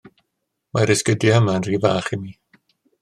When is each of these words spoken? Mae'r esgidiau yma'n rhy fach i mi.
Mae'r 0.77 0.93
esgidiau 0.93 1.37
yma'n 1.43 1.67
rhy 1.69 1.81
fach 1.85 2.11
i 2.19 2.21
mi. 2.23 2.35